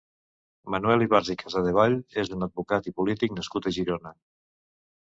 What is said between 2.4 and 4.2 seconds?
advocat i polític nascut a Girona.